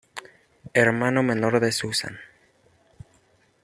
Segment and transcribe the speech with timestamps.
[0.73, 2.17] Hermano menor de Susan.